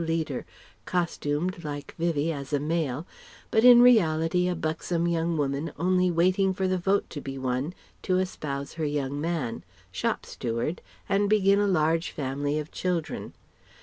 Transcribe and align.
U. 0.01 0.05
leader, 0.07 0.47
costumed 0.85 1.63
like 1.63 1.93
Vivie 1.99 2.31
as 2.33 2.51
a 2.53 2.59
male, 2.59 3.05
but 3.51 3.63
in 3.63 3.83
reality 3.83 4.47
a 4.47 4.55
buxom 4.55 5.07
young 5.07 5.37
woman 5.37 5.71
only 5.77 6.09
waiting 6.09 6.55
for 6.55 6.67
the 6.67 6.79
Vote 6.79 7.07
to 7.11 7.21
be 7.21 7.37
won 7.37 7.75
to 8.01 8.17
espouse 8.17 8.73
her 8.73 8.83
young 8.85 9.21
man 9.21 9.63
shop 9.91 10.25
steward 10.25 10.81
and 11.07 11.29
begin 11.29 11.59
a 11.59 11.67
large 11.67 12.09
family 12.09 12.57
of 12.57 12.71
children. 12.71 13.33